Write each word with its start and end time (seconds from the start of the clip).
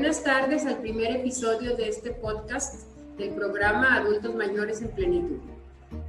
Buenas 0.00 0.24
tardes 0.24 0.64
al 0.64 0.78
primer 0.78 1.14
episodio 1.14 1.76
de 1.76 1.90
este 1.90 2.12
podcast 2.12 2.86
del 3.18 3.34
programa 3.34 3.96
Adultos 3.96 4.34
Mayores 4.34 4.80
en 4.80 4.88
Plenitud. 4.92 5.40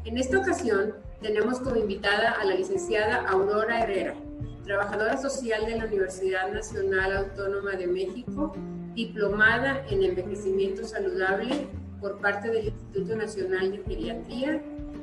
En 0.06 0.18
esta 0.18 0.40
ocasión 0.40 0.94
tenemos 1.22 1.60
como 1.60 1.76
invitada 1.76 2.32
a 2.40 2.46
la 2.46 2.56
licenciada 2.56 3.28
Aurora 3.28 3.82
Herrera, 3.82 4.16
trabajadora 4.64 5.18
social 5.18 5.66
de 5.66 5.78
la 5.78 5.88
Universidad 5.88 6.54
Nacional 6.54 7.18
Autónoma 7.18 7.72
de 7.72 7.88
México, 7.88 8.54
diplomada 8.96 9.86
en 9.90 10.04
envejecimiento 10.04 10.86
saludable 10.86 11.68
por 12.00 12.18
parte 12.22 12.48
del 12.48 12.68
Instituto 12.68 13.18
Nacional 13.18 13.74
de 13.74 13.84
Geriatría, 13.84 14.62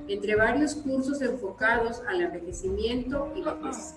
entre 0.09 0.35
varios 0.35 0.77
cursos 0.77 1.21
enfocados 1.21 2.01
al 2.09 2.23
envejecimiento 2.23 3.31
y 3.37 3.43
vejez. 3.43 3.97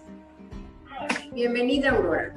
Bienvenida, 1.31 1.92
Aurora. 1.92 2.36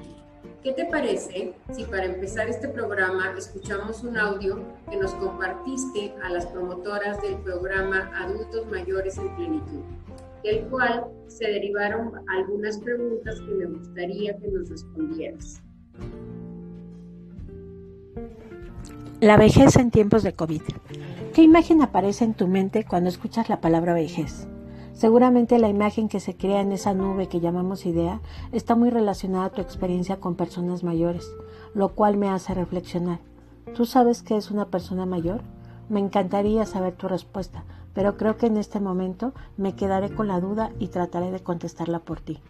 ¿Qué 0.64 0.72
te 0.72 0.86
parece 0.86 1.52
si 1.72 1.84
para 1.84 2.06
empezar 2.06 2.48
este 2.48 2.68
programa 2.68 3.34
escuchamos 3.36 4.02
un 4.02 4.16
audio 4.16 4.64
que 4.88 4.96
nos 4.96 5.12
compartiste 5.16 6.14
a 6.22 6.30
las 6.30 6.46
promotoras 6.46 7.20
del 7.20 7.34
programa 7.34 8.10
Adultos 8.16 8.66
Mayores 8.70 9.18
en 9.18 9.36
Plenitud, 9.36 9.82
del 10.42 10.62
cual 10.68 11.04
se 11.26 11.48
derivaron 11.48 12.12
algunas 12.28 12.78
preguntas 12.78 13.38
que 13.40 13.54
me 13.54 13.66
gustaría 13.66 14.38
que 14.38 14.48
nos 14.48 14.70
respondieras? 14.70 15.62
La 19.20 19.36
vejez 19.36 19.76
en 19.76 19.90
tiempos 19.90 20.22
de 20.22 20.32
COVID. 20.32 20.62
¿Qué 21.34 21.42
imagen 21.42 21.82
aparece 21.82 22.24
en 22.24 22.32
tu 22.32 22.48
mente 22.48 22.86
cuando 22.88 23.10
escuchas 23.10 23.50
la 23.50 23.60
palabra 23.60 23.92
vejez? 23.92 24.48
Seguramente 24.94 25.58
la 25.58 25.68
imagen 25.68 26.08
que 26.08 26.20
se 26.20 26.36
crea 26.36 26.60
en 26.60 26.70
esa 26.70 26.94
nube 26.94 27.28
que 27.28 27.40
llamamos 27.40 27.84
idea 27.84 28.20
está 28.52 28.76
muy 28.76 28.90
relacionada 28.90 29.46
a 29.46 29.50
tu 29.50 29.60
experiencia 29.60 30.20
con 30.20 30.36
personas 30.36 30.84
mayores, 30.84 31.28
lo 31.74 31.90
cual 31.90 32.16
me 32.16 32.30
hace 32.30 32.54
reflexionar. 32.54 33.18
¿Tú 33.74 33.86
sabes 33.86 34.22
qué 34.22 34.36
es 34.36 34.52
una 34.52 34.66
persona 34.66 35.04
mayor? 35.04 35.42
Me 35.88 35.98
encantaría 35.98 36.64
saber 36.64 36.94
tu 36.94 37.08
respuesta, 37.08 37.64
pero 37.92 38.16
creo 38.16 38.36
que 38.36 38.46
en 38.46 38.56
este 38.56 38.78
momento 38.78 39.34
me 39.56 39.74
quedaré 39.74 40.14
con 40.14 40.28
la 40.28 40.38
duda 40.38 40.70
y 40.78 40.88
trataré 40.88 41.32
de 41.32 41.42
contestarla 41.42 41.98
por 41.98 42.20
ti. 42.20 42.40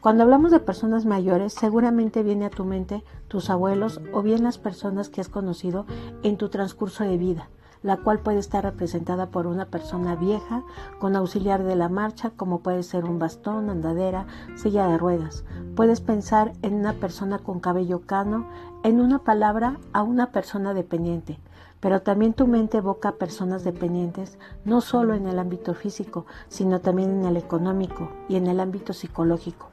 Cuando 0.00 0.22
hablamos 0.22 0.52
de 0.52 0.60
personas 0.60 1.04
mayores, 1.04 1.52
seguramente 1.52 2.22
viene 2.22 2.46
a 2.46 2.50
tu 2.50 2.64
mente 2.64 3.04
tus 3.28 3.50
abuelos 3.50 4.00
o 4.14 4.22
bien 4.22 4.42
las 4.42 4.56
personas 4.56 5.10
que 5.10 5.20
has 5.20 5.28
conocido 5.28 5.84
en 6.22 6.38
tu 6.38 6.48
transcurso 6.48 7.04
de 7.04 7.18
vida, 7.18 7.50
la 7.84 7.98
cual 7.98 8.18
puede 8.18 8.38
estar 8.38 8.64
representada 8.64 9.26
por 9.26 9.46
una 9.46 9.66
persona 9.66 10.16
vieja 10.16 10.64
con 10.98 11.14
auxiliar 11.14 11.62
de 11.62 11.76
la 11.76 11.90
marcha, 11.90 12.30
como 12.30 12.60
puede 12.60 12.82
ser 12.82 13.04
un 13.04 13.18
bastón, 13.18 13.68
andadera, 13.68 14.26
silla 14.56 14.88
de 14.88 14.96
ruedas. 14.96 15.44
Puedes 15.76 16.00
pensar 16.00 16.54
en 16.62 16.74
una 16.74 16.94
persona 16.94 17.38
con 17.38 17.60
cabello 17.60 18.00
cano, 18.06 18.48
en 18.84 19.00
una 19.00 19.18
palabra, 19.18 19.78
a 19.92 20.02
una 20.02 20.32
persona 20.32 20.72
dependiente. 20.72 21.38
Pero 21.80 22.00
también 22.00 22.32
tu 22.32 22.46
mente 22.46 22.78
evoca 22.78 23.10
a 23.10 23.16
personas 23.16 23.64
dependientes, 23.64 24.38
no 24.64 24.80
solo 24.80 25.12
en 25.12 25.28
el 25.28 25.38
ámbito 25.38 25.74
físico, 25.74 26.24
sino 26.48 26.80
también 26.80 27.10
en 27.10 27.26
el 27.26 27.36
económico 27.36 28.08
y 28.30 28.36
en 28.36 28.46
el 28.46 28.60
ámbito 28.60 28.94
psicológico. 28.94 29.68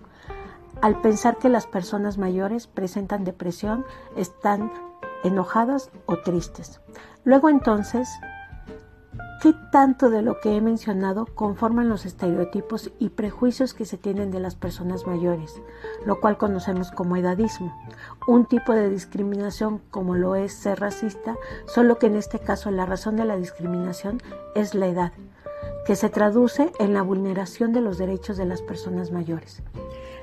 Al 0.82 1.00
pensar 1.00 1.38
que 1.38 1.48
las 1.48 1.66
personas 1.66 2.18
mayores 2.18 2.68
presentan 2.68 3.24
depresión, 3.24 3.86
están 4.18 4.70
enojadas 5.24 5.92
o 6.06 6.18
tristes. 6.18 6.82
Luego 7.24 7.50
entonces, 7.50 8.10
¿qué 9.42 9.54
tanto 9.72 10.10
de 10.10 10.22
lo 10.22 10.40
que 10.40 10.56
he 10.56 10.62
mencionado 10.62 11.26
conforman 11.26 11.90
los 11.90 12.06
estereotipos 12.06 12.92
y 13.00 13.10
prejuicios 13.10 13.74
que 13.74 13.86
se 13.86 13.98
tienen 13.98 14.32
de 14.32 14.40
las 14.40 14.56
personas 14.56 15.06
mayores, 15.06 15.62
lo 16.06 16.20
cual 16.20 16.38
conocemos 16.38 16.92
como 16.92 17.18
edadismo? 17.18 17.76
Un 18.28 18.46
tipo 18.46 18.74
de 18.74 18.90
discriminación 18.90 19.80
como 19.92 20.16
lo 20.16 20.36
es 20.36 20.54
ser 20.54 20.80
racista, 20.80 21.36
solo 21.66 22.00
que 22.00 22.08
en 22.08 22.16
este 22.16 22.40
caso 22.40 22.72
la 22.72 22.86
razón 22.86 23.16
de 23.16 23.26
la 23.26 23.38
discriminación 23.38 24.22
es 24.56 24.74
la 24.74 24.88
edad, 24.88 25.14
que 25.86 25.96
se 25.96 26.10
traduce 26.10 26.72
en 26.80 26.94
la 26.94 27.02
vulneración 27.02 27.74
de 27.74 27.82
los 27.82 27.98
derechos 27.98 28.38
de 28.38 28.46
las 28.46 28.62
personas 28.62 29.12
mayores. 29.12 29.64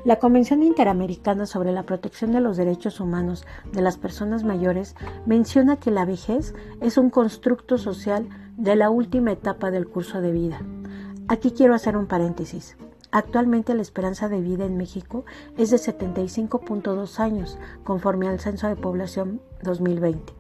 La 0.05 0.17
Convención 0.17 0.63
Interamericana 0.63 1.47
sobre 1.47 1.73
la 1.73 1.83
Protección 1.83 2.33
de 2.33 2.41
los 2.41 2.57
Derechos 2.57 3.01
Humanos 3.01 3.45
de 3.73 3.83
las 3.83 3.99
Personas 3.99 4.45
Mayores 4.45 4.95
menciona 5.27 5.77
que 5.77 5.91
la 5.91 6.05
vejez 6.05 6.55
es 6.81 6.97
un 6.97 7.11
constructo 7.11 7.79
social 7.79 8.29
de 8.57 8.77
la 8.77 8.91
última 8.91 9.33
etapa 9.33 9.71
del 9.71 9.89
curso 9.89 10.21
de 10.21 10.31
vida. 10.31 10.63
Aquí 11.27 11.51
quiero 11.51 11.75
hacer 11.75 11.97
un 11.97 12.07
paréntesis. 12.07 12.77
Actualmente 13.11 13.75
la 13.75 13.83
esperanza 13.83 14.29
de 14.29 14.41
vida 14.41 14.65
en 14.65 14.77
México 14.77 15.25
es 15.57 15.71
de 15.71 15.79
75.2 15.79 17.19
años, 17.19 17.59
conforme 17.83 18.29
al 18.29 18.39
Censo 18.39 18.69
de 18.69 18.77
Población 18.77 19.41
2020. 19.63 20.38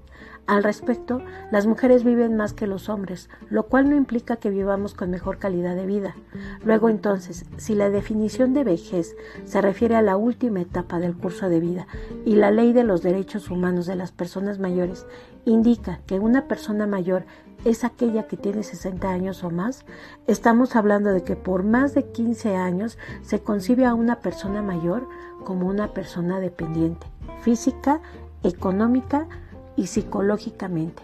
Al 0.48 0.62
respecto, 0.62 1.20
las 1.50 1.66
mujeres 1.66 2.04
viven 2.04 2.34
más 2.34 2.54
que 2.54 2.66
los 2.66 2.88
hombres, 2.88 3.28
lo 3.50 3.64
cual 3.66 3.90
no 3.90 3.96
implica 3.96 4.36
que 4.36 4.48
vivamos 4.48 4.94
con 4.94 5.10
mejor 5.10 5.36
calidad 5.36 5.76
de 5.76 5.84
vida. 5.84 6.16
Luego 6.64 6.88
entonces, 6.88 7.44
si 7.58 7.74
la 7.74 7.90
definición 7.90 8.54
de 8.54 8.64
vejez 8.64 9.14
se 9.44 9.60
refiere 9.60 9.94
a 9.94 10.00
la 10.00 10.16
última 10.16 10.62
etapa 10.62 11.00
del 11.00 11.14
curso 11.14 11.50
de 11.50 11.60
vida 11.60 11.86
y 12.24 12.36
la 12.36 12.50
ley 12.50 12.72
de 12.72 12.82
los 12.82 13.02
derechos 13.02 13.50
humanos 13.50 13.84
de 13.84 13.96
las 13.96 14.10
personas 14.10 14.58
mayores 14.58 15.04
indica 15.44 16.00
que 16.06 16.18
una 16.18 16.48
persona 16.48 16.86
mayor 16.86 17.26
es 17.66 17.84
aquella 17.84 18.26
que 18.26 18.38
tiene 18.38 18.62
60 18.62 19.06
años 19.06 19.44
o 19.44 19.50
más, 19.50 19.84
estamos 20.26 20.76
hablando 20.76 21.12
de 21.12 21.24
que 21.24 21.36
por 21.36 21.62
más 21.62 21.92
de 21.92 22.04
15 22.04 22.56
años 22.56 22.96
se 23.20 23.40
concibe 23.40 23.84
a 23.84 23.92
una 23.92 24.20
persona 24.20 24.62
mayor 24.62 25.06
como 25.44 25.66
una 25.66 25.92
persona 25.92 26.40
dependiente, 26.40 27.06
física, 27.42 28.00
económica, 28.42 29.28
y 29.78 29.86
psicológicamente. 29.86 31.02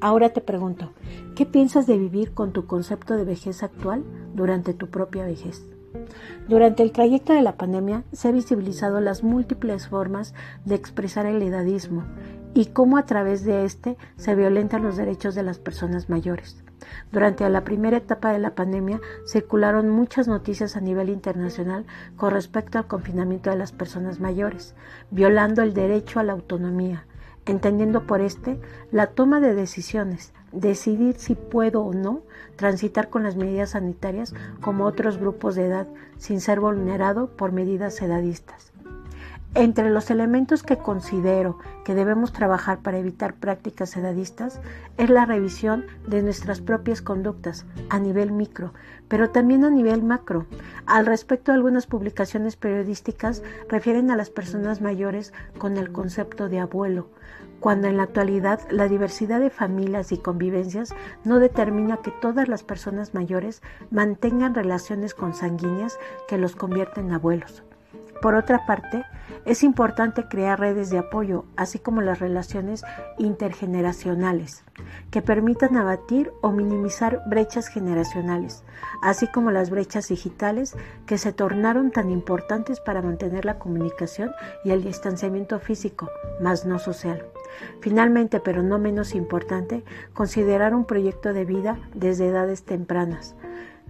Ahora 0.00 0.28
te 0.28 0.42
pregunto, 0.42 0.92
¿qué 1.34 1.46
piensas 1.46 1.86
de 1.86 1.96
vivir 1.96 2.34
con 2.34 2.52
tu 2.52 2.66
concepto 2.66 3.16
de 3.16 3.24
vejez 3.24 3.62
actual 3.62 4.04
durante 4.34 4.74
tu 4.74 4.88
propia 4.88 5.24
vejez? 5.24 5.64
Durante 6.46 6.82
el 6.82 6.92
trayecto 6.92 7.32
de 7.32 7.40
la 7.40 7.56
pandemia 7.56 8.04
se 8.12 8.28
han 8.28 8.34
visibilizado 8.34 9.00
las 9.00 9.22
múltiples 9.22 9.88
formas 9.88 10.34
de 10.66 10.74
expresar 10.74 11.24
el 11.24 11.40
edadismo 11.40 12.04
y 12.52 12.66
cómo 12.66 12.98
a 12.98 13.06
través 13.06 13.44
de 13.44 13.64
este 13.64 13.96
se 14.16 14.34
violentan 14.34 14.82
los 14.82 14.96
derechos 14.98 15.34
de 15.34 15.42
las 15.42 15.58
personas 15.58 16.10
mayores. 16.10 16.62
Durante 17.12 17.48
la 17.48 17.64
primera 17.64 17.96
etapa 17.96 18.32
de 18.32 18.40
la 18.40 18.54
pandemia 18.54 19.00
circularon 19.26 19.88
muchas 19.88 20.28
noticias 20.28 20.76
a 20.76 20.80
nivel 20.80 21.08
internacional 21.08 21.86
con 22.16 22.32
respecto 22.32 22.76
al 22.76 22.88
confinamiento 22.88 23.48
de 23.48 23.56
las 23.56 23.72
personas 23.72 24.20
mayores, 24.20 24.74
violando 25.10 25.62
el 25.62 25.72
derecho 25.72 26.18
a 26.20 26.24
la 26.24 26.32
autonomía, 26.32 27.06
entendiendo 27.46 28.06
por 28.06 28.20
este 28.20 28.60
la 28.90 29.08
toma 29.08 29.40
de 29.40 29.54
decisiones, 29.54 30.32
decidir 30.52 31.16
si 31.18 31.34
puedo 31.34 31.82
o 31.82 31.92
no 31.92 32.22
transitar 32.56 33.08
con 33.08 33.22
las 33.22 33.36
medidas 33.36 33.70
sanitarias 33.70 34.34
como 34.60 34.86
otros 34.86 35.18
grupos 35.18 35.54
de 35.54 35.66
edad 35.66 35.86
sin 36.18 36.40
ser 36.40 36.60
vulnerado 36.60 37.28
por 37.28 37.52
medidas 37.52 38.00
edadistas. 38.02 38.71
Entre 39.54 39.90
los 39.90 40.10
elementos 40.10 40.62
que 40.62 40.78
considero 40.78 41.58
que 41.84 41.94
debemos 41.94 42.32
trabajar 42.32 42.78
para 42.78 42.96
evitar 42.96 43.34
prácticas 43.34 43.94
edadistas 43.98 44.62
es 44.96 45.10
la 45.10 45.26
revisión 45.26 45.84
de 46.06 46.22
nuestras 46.22 46.62
propias 46.62 47.02
conductas 47.02 47.66
a 47.90 47.98
nivel 47.98 48.32
micro, 48.32 48.72
pero 49.08 49.28
también 49.28 49.64
a 49.64 49.70
nivel 49.70 50.02
macro. 50.02 50.46
Al 50.86 51.04
respecto, 51.04 51.52
algunas 51.52 51.86
publicaciones 51.86 52.56
periodísticas 52.56 53.42
refieren 53.68 54.10
a 54.10 54.16
las 54.16 54.30
personas 54.30 54.80
mayores 54.80 55.34
con 55.58 55.76
el 55.76 55.92
concepto 55.92 56.48
de 56.48 56.58
abuelo, 56.58 57.08
cuando 57.60 57.88
en 57.88 57.98
la 57.98 58.04
actualidad 58.04 58.60
la 58.70 58.88
diversidad 58.88 59.38
de 59.38 59.50
familias 59.50 60.12
y 60.12 60.16
convivencias 60.16 60.94
no 61.24 61.40
determina 61.40 61.98
que 61.98 62.10
todas 62.10 62.48
las 62.48 62.62
personas 62.62 63.12
mayores 63.12 63.60
mantengan 63.90 64.54
relaciones 64.54 65.12
consanguíneas 65.12 65.98
que 66.26 66.38
los 66.38 66.56
convierten 66.56 67.08
en 67.08 67.12
abuelos. 67.12 67.62
Por 68.22 68.36
otra 68.36 68.64
parte, 68.66 69.04
es 69.44 69.64
importante 69.64 70.28
crear 70.28 70.60
redes 70.60 70.90
de 70.90 70.98
apoyo, 70.98 71.44
así 71.56 71.80
como 71.80 72.02
las 72.02 72.20
relaciones 72.20 72.84
intergeneracionales, 73.18 74.62
que 75.10 75.22
permitan 75.22 75.76
abatir 75.76 76.32
o 76.40 76.52
minimizar 76.52 77.24
brechas 77.26 77.66
generacionales, 77.66 78.62
así 79.02 79.26
como 79.26 79.50
las 79.50 79.70
brechas 79.70 80.06
digitales 80.06 80.76
que 81.04 81.18
se 81.18 81.32
tornaron 81.32 81.90
tan 81.90 82.10
importantes 82.10 82.78
para 82.78 83.02
mantener 83.02 83.44
la 83.44 83.58
comunicación 83.58 84.30
y 84.64 84.70
el 84.70 84.84
distanciamiento 84.84 85.58
físico, 85.58 86.08
más 86.40 86.64
no 86.64 86.78
social. 86.78 87.26
Finalmente, 87.80 88.38
pero 88.38 88.62
no 88.62 88.78
menos 88.78 89.16
importante, 89.16 89.82
considerar 90.14 90.76
un 90.76 90.84
proyecto 90.84 91.32
de 91.32 91.44
vida 91.44 91.76
desde 91.92 92.28
edades 92.28 92.62
tempranas. 92.62 93.34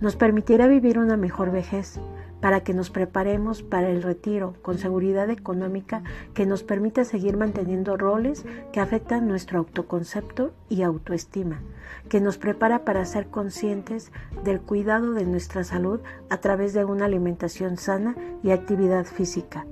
Nos 0.00 0.16
permitirá 0.16 0.68
vivir 0.68 0.98
una 0.98 1.18
mejor 1.18 1.52
vejez, 1.52 2.00
para 2.42 2.64
que 2.64 2.74
nos 2.74 2.90
preparemos 2.90 3.62
para 3.62 3.88
el 3.88 4.02
retiro 4.02 4.54
con 4.62 4.76
seguridad 4.76 5.30
económica 5.30 6.02
que 6.34 6.44
nos 6.44 6.64
permita 6.64 7.04
seguir 7.04 7.36
manteniendo 7.36 7.96
roles 7.96 8.44
que 8.72 8.80
afectan 8.80 9.28
nuestro 9.28 9.60
autoconcepto 9.60 10.52
y 10.68 10.82
autoestima, 10.82 11.62
que 12.08 12.20
nos 12.20 12.38
prepara 12.38 12.84
para 12.84 13.06
ser 13.06 13.28
conscientes 13.28 14.10
del 14.44 14.60
cuidado 14.60 15.12
de 15.12 15.24
nuestra 15.24 15.62
salud 15.62 16.00
a 16.28 16.38
través 16.38 16.74
de 16.74 16.84
una 16.84 17.04
alimentación 17.04 17.76
sana 17.76 18.16
y 18.42 18.50
actividad 18.50 19.06
física 19.06 19.64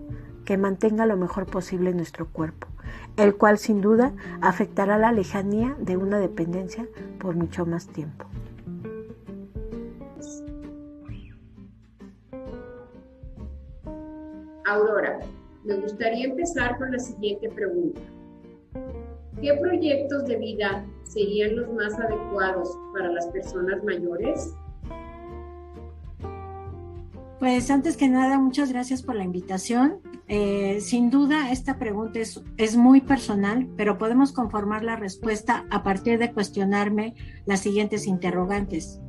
que 0.45 0.57
mantenga 0.57 1.07
lo 1.07 1.17
mejor 1.17 1.47
posible 1.47 1.93
nuestro 1.93 2.29
cuerpo, 2.29 2.69
el 3.17 3.35
cual 3.35 3.59
sin 3.59 3.81
duda 3.81 4.13
afectará 4.41 4.97
la 4.97 5.13
lejanía 5.13 5.77
de 5.81 5.97
una 5.97 6.19
dependencia 6.19 6.87
por 7.19 7.35
mucho 7.35 7.67
más 7.67 7.89
tiempo. 7.89 8.27
Aurora, 14.71 15.19
me 15.65 15.75
gustaría 15.75 16.27
empezar 16.27 16.79
con 16.79 16.93
la 16.93 16.99
siguiente 17.01 17.49
pregunta. 17.49 18.01
¿Qué 19.41 19.53
proyectos 19.61 20.27
de 20.27 20.37
vida 20.37 20.87
serían 21.03 21.57
los 21.57 21.73
más 21.73 21.99
adecuados 21.99 22.79
para 22.93 23.11
las 23.11 23.27
personas 23.29 23.83
mayores? 23.83 24.55
Pues 27.41 27.69
antes 27.71 27.97
que 27.97 28.09
nada, 28.09 28.39
muchas 28.39 28.71
gracias 28.71 29.03
por 29.03 29.17
la 29.17 29.25
invitación. 29.25 29.99
Eh, 30.29 30.81
sin 30.81 31.11
duda, 31.11 31.51
esta 31.51 31.79
pregunta 31.81 32.21
es, 32.21 32.41
es, 32.57 32.77
muy 32.77 33.01
personal, 33.01 33.67
pero 33.77 33.99
podemos 33.99 34.31
conformar 34.31 34.85
la 34.85 34.95
respuesta 34.95 35.67
a 35.71 35.83
partir 35.83 36.21
de 36.21 36.33
cuestionarme 36.33 37.17
las 37.45 37.59
siguientes 37.59 38.07
interrogantes. 38.07 39.01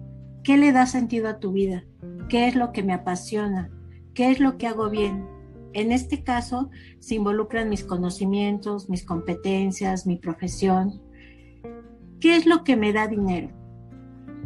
¿Qué 0.44 0.58
le 0.58 0.72
da 0.72 0.88
sentido 0.88 1.28
a 1.30 1.38
tu 1.38 1.52
vida? 1.52 1.84
¿Qué 2.30 2.48
es 2.48 2.56
lo 2.56 2.72
que 2.72 2.82
me 2.82 2.94
apasiona? 2.94 3.70
¿Qué 4.16 4.32
es 4.32 4.40
lo 4.40 4.58
que 4.58 4.66
hago 4.66 4.90
bien? 4.90 5.41
En 5.74 5.92
este 5.92 6.24
caso, 6.24 6.70
se 7.00 7.16
involucran 7.16 7.70
mis 7.70 7.84
conocimientos, 7.84 8.90
mis 8.90 9.06
competencias, 9.06 10.06
mi 10.06 10.18
profesión. 10.18 11.02
¿Qué 12.20 12.36
es 12.36 12.46
lo 12.46 12.64
que 12.64 12.76
me 12.76 12.94
da 12.94 13.08
dinero? 13.08 13.50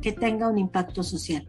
Que 0.02 0.12
tenga 0.12 0.48
un 0.48 0.58
impacto 0.58 1.04
social. 1.04 1.48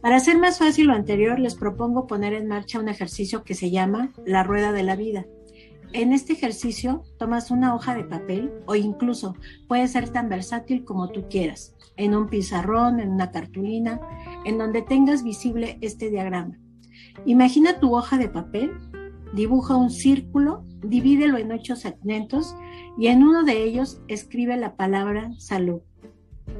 Para 0.00 0.16
hacer 0.16 0.38
más 0.38 0.58
fácil 0.58 0.88
lo 0.88 0.92
anterior, 0.92 1.38
les 1.38 1.54
propongo 1.54 2.06
poner 2.06 2.34
en 2.34 2.48
marcha 2.48 2.78
un 2.78 2.88
ejercicio 2.88 3.42
que 3.42 3.54
se 3.54 3.70
llama 3.70 4.12
la 4.26 4.42
rueda 4.42 4.72
de 4.72 4.82
la 4.82 4.96
vida. 4.96 5.24
En 5.94 6.12
este 6.12 6.32
ejercicio 6.32 7.04
tomas 7.18 7.52
una 7.52 7.74
hoja 7.74 7.94
de 7.94 8.04
papel 8.04 8.52
o 8.66 8.74
incluso 8.74 9.36
puede 9.68 9.86
ser 9.86 10.08
tan 10.10 10.28
versátil 10.28 10.84
como 10.84 11.08
tú 11.08 11.28
quieras, 11.30 11.74
en 11.96 12.16
un 12.16 12.28
pizarrón, 12.28 12.98
en 12.98 13.12
una 13.12 13.30
cartulina, 13.30 14.00
en 14.44 14.58
donde 14.58 14.82
tengas 14.82 15.22
visible 15.22 15.78
este 15.80 16.10
diagrama. 16.10 16.58
Imagina 17.26 17.80
tu 17.80 17.94
hoja 17.96 18.18
de 18.18 18.28
papel, 18.28 18.72
dibuja 19.32 19.76
un 19.76 19.90
círculo, 19.90 20.64
divídelo 20.82 21.38
en 21.38 21.52
ocho 21.52 21.76
segmentos 21.76 22.54
y 22.98 23.08
en 23.08 23.22
uno 23.22 23.44
de 23.44 23.62
ellos 23.64 24.00
escribe 24.08 24.56
la 24.56 24.76
palabra 24.76 25.30
salud. 25.38 25.80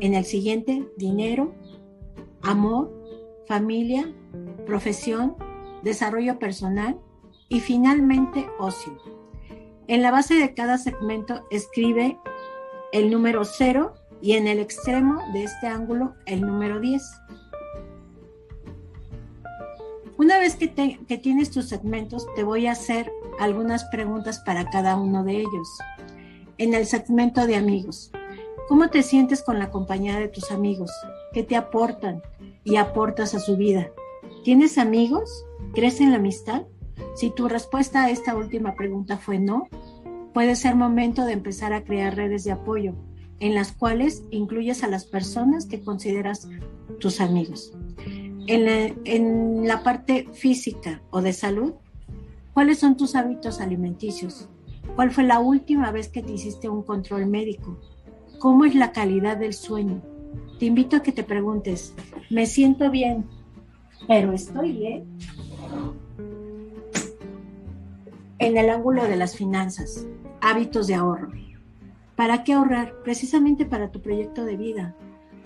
En 0.01 0.15
el 0.15 0.25
siguiente, 0.25 0.89
dinero, 0.97 1.55
amor, 2.43 2.93
familia, 3.47 4.13
profesión, 4.67 5.37
desarrollo 5.83 6.39
personal 6.39 6.99
y 7.49 7.61
finalmente 7.61 8.47
ocio. 8.59 8.97
En 9.87 10.03
la 10.03 10.11
base 10.11 10.35
de 10.35 10.55
cada 10.55 10.79
segmento 10.79 11.45
escribe 11.51 12.19
el 12.93 13.11
número 13.11 13.45
0 13.45 13.93
y 14.23 14.33
en 14.33 14.47
el 14.47 14.59
extremo 14.59 15.21
de 15.33 15.45
este 15.45 15.67
ángulo 15.67 16.15
el 16.25 16.41
número 16.41 16.81
10. 16.81 17.03
Una 20.17 20.39
vez 20.39 20.57
que, 20.57 20.69
tienes 21.19 21.51
tus 21.51 21.69
segmentos, 21.69 22.27
te 22.37 22.45
voy 22.45 22.67
a 22.67 22.73
hacer 22.73 23.11
algunas 23.41 23.85
preguntas 23.87 24.41
para 24.47 24.71
cada 24.71 24.97
uno 24.97 25.25
de 25.25 25.39
ellos. 25.39 25.69
En 26.59 26.75
el 26.75 26.87
segmento 26.87 27.47
de 27.47 27.57
amigos, 27.57 28.13
¿cómo 28.69 28.91
te 28.91 29.03
sientes 29.03 29.43
con 29.43 29.59
la 29.59 29.71
compañía 29.71 30.19
de 30.19 30.29
tus 30.29 30.51
amigos? 30.51 30.91
¿Qué 31.33 31.43
te 31.43 31.57
aportan? 31.57 32.23
y 32.65 32.77
aportas 32.77 33.35
a 33.35 33.39
su 33.39 33.57
vida. 33.57 33.91
¿Tienes 34.43 34.79
amigos? 34.79 35.45
¿Crees 35.75 36.01
en 36.01 36.11
la 36.11 36.17
amistad? 36.17 36.63
Si 37.15 37.31
tu 37.31 37.49
respuesta 37.49 38.05
a 38.05 38.11
esta 38.11 38.35
última 38.35 38.75
pregunta 38.75 39.19
fue 39.19 39.39
no, 39.39 39.69
puede 40.33 40.57
ser 40.57 40.75
momento 40.75 41.25
de 41.25 41.33
empezar 41.33 41.73
a 41.73 41.85
crear 41.85 42.17
redes 42.17 42.45
de 42.45 42.53
apoyo 42.53 42.95
en 43.41 43.55
las 43.55 43.73
cuales 43.73 44.23
incluyes 44.31 44.83
a 44.83 44.89
las 44.89 45.05
personas 45.05 45.67
que 45.67 45.83
consideras 45.83 46.49
tus 46.99 47.21
amigos. 47.21 47.73
En 48.47 49.67
la, 49.67 49.83
parte 49.83 50.29
física 50.33 51.03
o 51.11 51.23
de 51.23 51.33
salud, 51.33 51.75
¿cuáles 52.53 52.79
son 52.79 52.97
tus 52.97 53.15
hábitos 53.15 53.61
alimenticios? 53.61 54.49
¿Cuál 54.97 55.11
fue 55.11 55.25
la 55.25 55.41
última 55.41 55.91
vez 55.91 56.09
que 56.09 56.23
te 56.23 56.33
hiciste 56.33 56.69
un 56.69 56.83
control 56.83 57.27
médico? 57.27 57.81
¿Cómo 58.39 58.65
es 58.65 58.75
la 58.75 58.93
calidad 58.93 59.37
del 59.37 59.55
sueño? 59.55 60.03
te 60.59 60.67
invito 60.67 60.97
a 60.97 61.03
que 61.03 61.13
te 61.13 61.23
preguntes, 61.25 61.95
me 62.31 62.47
siento 62.47 62.91
bien, 62.91 63.27
pero 64.07 64.33
estoy 64.33 64.73
bien. 64.73 65.05
En 68.39 68.57
el 68.57 68.71
ángulo 68.71 69.05
de 69.05 69.17
las 69.17 69.37
finanzas, 69.37 70.07
hábitos 70.41 70.87
de 70.87 70.95
ahorro. 70.95 71.33
¿Para 72.17 72.45
qué 72.45 72.53
ahorrar? 72.53 72.95
Precisamente 73.03 73.65
para 73.65 73.91
tu 73.91 74.01
proyecto 74.01 74.45
de 74.45 74.57
vida. 74.57 74.95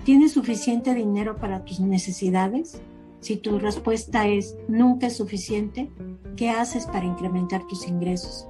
¿Tienes 0.08 0.32
suficiente 0.32 0.94
dinero 0.94 1.36
para 1.36 1.66
tus 1.66 1.80
necesidades? 1.80 2.80
Si 3.20 3.36
tu 3.36 3.58
respuesta 3.58 4.26
es 4.26 4.56
nunca 4.66 5.08
es 5.08 5.18
suficiente, 5.18 5.92
¿qué 6.34 6.48
haces 6.48 6.86
para 6.86 7.04
incrementar 7.04 7.66
tus 7.66 7.86
ingresos? 7.86 8.48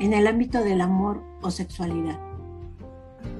En 0.00 0.14
el 0.14 0.26
ámbito 0.26 0.64
del 0.64 0.80
amor 0.80 1.22
o 1.42 1.50
sexualidad. 1.50 2.18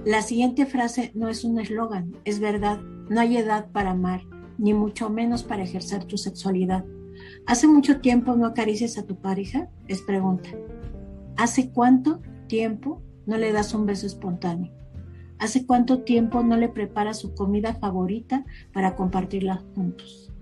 La 0.04 0.20
siguiente 0.20 0.66
frase 0.66 1.12
no 1.14 1.30
es 1.30 1.44
un 1.44 1.58
eslogan, 1.58 2.14
es 2.26 2.40
verdad. 2.40 2.78
No 3.08 3.22
hay 3.22 3.38
edad 3.38 3.70
para 3.72 3.92
amar, 3.92 4.20
ni 4.58 4.74
mucho 4.74 5.08
menos 5.08 5.42
para 5.42 5.62
ejercer 5.62 6.04
tu 6.04 6.18
sexualidad. 6.18 6.84
¿Hace 7.46 7.68
mucho 7.68 8.02
tiempo 8.02 8.36
no 8.36 8.44
acaricias 8.44 8.98
a 8.98 9.06
tu 9.06 9.16
pareja? 9.16 9.70
Es 9.88 10.02
pregunta. 10.02 10.50
¿Hace 11.38 11.70
cuánto 11.70 12.20
tiempo 12.48 13.00
no 13.24 13.38
le 13.38 13.50
das 13.52 13.72
un 13.72 13.86
beso 13.86 14.06
espontáneo? 14.06 14.75
¿Hace 15.38 15.66
cuánto 15.66 16.00
tiempo 16.00 16.42
no 16.42 16.56
le 16.56 16.68
preparas 16.68 17.18
su 17.18 17.34
comida 17.34 17.74
favorita 17.74 18.44
para 18.72 18.96
compartirla 18.96 19.62
juntos? 19.74 20.32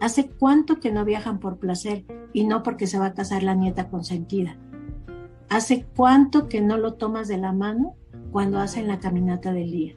¿Hace 0.00 0.28
cuánto 0.28 0.78
que 0.78 0.92
no 0.92 1.04
viajan 1.04 1.40
por 1.40 1.58
placer 1.58 2.04
y 2.32 2.44
no 2.44 2.62
porque 2.62 2.86
se 2.86 2.98
va 2.98 3.06
a 3.06 3.14
casar 3.14 3.42
la 3.42 3.54
nieta 3.54 3.88
consentida? 3.88 4.56
¿Hace 5.48 5.86
cuánto 5.96 6.48
que 6.48 6.60
no 6.60 6.76
lo 6.76 6.94
tomas 6.94 7.28
de 7.28 7.38
la 7.38 7.52
mano 7.52 7.96
cuando 8.30 8.58
hacen 8.58 8.88
la 8.88 9.00
caminata 9.00 9.52
del 9.52 9.70
día. 9.70 9.94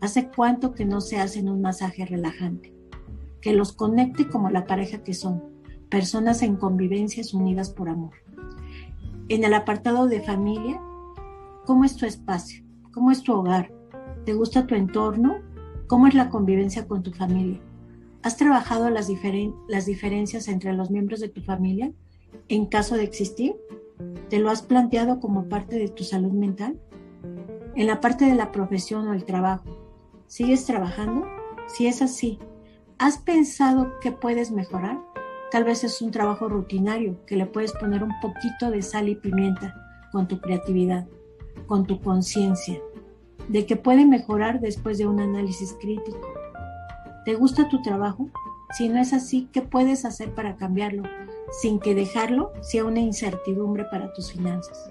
¿Hace 0.00 0.28
cuánto 0.28 0.74
que 0.74 0.84
no 0.84 1.00
se 1.00 1.18
hacen 1.18 1.48
un 1.48 1.62
masaje 1.62 2.04
relajante? 2.04 2.74
Que 3.40 3.54
los 3.54 3.72
conecte 3.72 4.28
como 4.28 4.50
la 4.50 4.66
pareja 4.66 5.02
que 5.02 5.14
son, 5.14 5.42
personas 5.88 6.42
en 6.42 6.56
convivencias 6.56 7.32
unidas 7.32 7.70
por 7.70 7.88
amor. 7.88 8.12
En 9.28 9.44
el 9.44 9.54
apartado 9.54 10.06
de 10.06 10.20
familia, 10.20 10.80
¿cómo 11.64 11.84
es 11.84 11.96
tu 11.96 12.04
espacio? 12.04 12.63
¿Cómo 12.94 13.10
es 13.10 13.22
tu 13.22 13.32
hogar? 13.32 13.70
¿Te 14.24 14.32
gusta 14.32 14.66
tu 14.66 14.74
entorno? 14.74 15.36
¿Cómo 15.88 16.06
es 16.06 16.14
la 16.14 16.30
convivencia 16.30 16.86
con 16.86 17.02
tu 17.02 17.10
familia? 17.10 17.60
¿Has 18.22 18.36
trabajado 18.36 18.88
las, 18.88 19.10
las 19.68 19.86
diferencias 19.86 20.48
entre 20.48 20.72
los 20.72 20.90
miembros 20.90 21.20
de 21.20 21.28
tu 21.28 21.42
familia 21.42 21.92
en 22.48 22.66
caso 22.66 22.96
de 22.96 23.02
existir? 23.02 23.56
¿Te 24.30 24.38
lo 24.38 24.48
has 24.48 24.62
planteado 24.62 25.20
como 25.20 25.48
parte 25.48 25.76
de 25.76 25.88
tu 25.88 26.04
salud 26.04 26.32
mental? 26.32 26.78
en 27.76 27.86
la 27.86 28.00
parte 28.00 28.24
de 28.24 28.34
la 28.34 28.52
profesión 28.52 29.08
o 29.08 29.14
el 29.14 29.24
trabajo. 29.24 29.64
¿Sigues 30.26 30.64
trabajando? 30.64 31.26
Si 31.66 31.86
es 31.86 32.02
así, 32.02 32.38
¿has 32.98 33.18
pensado 33.18 33.92
que 34.00 34.12
puedes 34.12 34.50
mejorar? 34.50 35.00
Tal 35.50 35.64
vez 35.64 35.84
es 35.84 36.00
un 36.02 36.10
trabajo 36.10 36.48
rutinario 36.48 37.24
que 37.26 37.36
le 37.36 37.46
puedes 37.46 37.72
poner 37.72 38.02
un 38.02 38.12
poquito 38.20 38.70
de 38.70 38.82
sal 38.82 39.08
y 39.08 39.14
pimienta 39.14 39.74
con 40.12 40.28
tu 40.28 40.40
creatividad, 40.40 41.06
con 41.66 41.86
tu 41.86 42.00
conciencia, 42.00 42.80
de 43.48 43.66
que 43.66 43.76
puede 43.76 44.04
mejorar 44.06 44.60
después 44.60 44.98
de 44.98 45.06
un 45.06 45.20
análisis 45.20 45.76
crítico. 45.80 46.20
¿Te 47.24 47.34
gusta 47.34 47.68
tu 47.68 47.82
trabajo? 47.82 48.28
Si 48.76 48.88
no 48.88 49.00
es 49.00 49.12
así, 49.12 49.48
¿qué 49.52 49.62
puedes 49.62 50.04
hacer 50.04 50.34
para 50.34 50.56
cambiarlo 50.56 51.04
sin 51.60 51.78
que 51.78 51.94
dejarlo 51.94 52.52
sea 52.60 52.84
una 52.84 53.00
incertidumbre 53.00 53.84
para 53.84 54.12
tus 54.12 54.32
finanzas? 54.32 54.90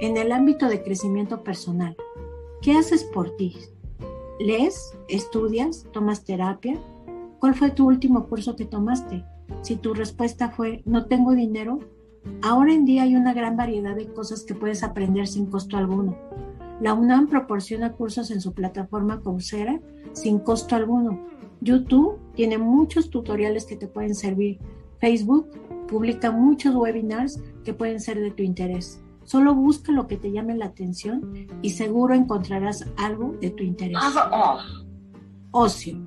en 0.00 0.16
el 0.16 0.32
ámbito 0.32 0.68
de 0.68 0.82
crecimiento 0.82 1.42
personal. 1.42 1.96
¿Qué 2.60 2.72
haces 2.72 3.04
por 3.04 3.36
ti? 3.36 3.56
¿Lees? 4.38 4.96
¿Estudias? 5.08 5.86
¿Tomas 5.92 6.24
terapia? 6.24 6.78
¿Cuál 7.38 7.54
fue 7.54 7.70
tu 7.70 7.86
último 7.86 8.26
curso 8.26 8.56
que 8.56 8.64
tomaste? 8.64 9.24
Si 9.62 9.76
tu 9.76 9.94
respuesta 9.94 10.50
fue 10.50 10.82
no 10.84 11.06
tengo 11.06 11.32
dinero, 11.32 11.78
ahora 12.42 12.72
en 12.72 12.84
día 12.84 13.04
hay 13.04 13.16
una 13.16 13.34
gran 13.34 13.56
variedad 13.56 13.96
de 13.96 14.12
cosas 14.12 14.42
que 14.42 14.54
puedes 14.54 14.82
aprender 14.82 15.26
sin 15.26 15.46
costo 15.46 15.76
alguno. 15.76 16.16
La 16.80 16.94
UNAM 16.94 17.28
proporciona 17.28 17.92
cursos 17.92 18.30
en 18.30 18.40
su 18.40 18.52
plataforma 18.52 19.20
Coursera 19.20 19.80
sin 20.12 20.38
costo 20.38 20.76
alguno. 20.76 21.26
YouTube 21.60 22.18
tiene 22.34 22.58
muchos 22.58 23.10
tutoriales 23.10 23.64
que 23.64 23.76
te 23.76 23.88
pueden 23.88 24.14
servir. 24.14 24.58
Facebook 24.98 25.48
publica 25.88 26.30
muchos 26.30 26.74
webinars 26.74 27.40
que 27.64 27.72
pueden 27.72 28.00
ser 28.00 28.20
de 28.20 28.30
tu 28.30 28.42
interés. 28.42 29.00
Solo 29.24 29.54
busca 29.54 29.90
lo 29.90 30.06
que 30.06 30.16
te 30.16 30.30
llame 30.30 30.56
la 30.56 30.66
atención 30.66 31.48
y 31.62 31.70
seguro 31.70 32.14
encontrarás 32.14 32.86
algo 32.96 33.34
de 33.40 33.50
tu 33.50 33.64
interés. 33.64 33.98
Ocio. 35.50 35.98